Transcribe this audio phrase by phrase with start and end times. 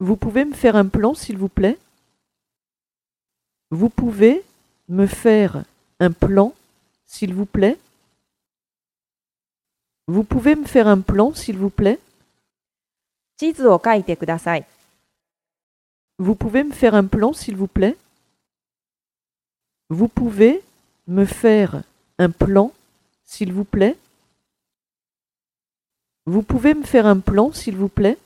[0.00, 1.78] Vous pouvez me faire un plan, s'il vous plaît?
[3.70, 4.44] Vous pouvez
[4.88, 5.64] me faire
[6.00, 6.52] un plan,
[7.06, 7.78] s'il vous plaît?
[10.08, 11.98] Vous pouvez me faire un plan, s'il vous plaît?
[16.18, 17.96] Vous pouvez me faire un plan, s'il vous plaît?
[19.88, 20.62] Vous pouvez
[21.06, 21.82] me faire
[22.18, 22.72] un plan,
[23.24, 23.96] s'il vous plaît?
[26.28, 28.18] Vous pouvez me faire un plan, s'il vous plaît?